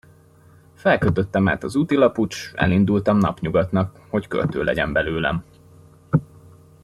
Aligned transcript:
Felkötöttem 0.73 1.45
hát 1.45 1.63
az 1.63 1.75
útilaput, 1.75 2.31
s 2.33 2.51
elindultam 2.55 3.17
napnyugatnak, 3.17 3.99
hogy 4.09 4.27
költő 4.27 4.63
legyen 4.63 4.93
belőlem. 4.93 5.43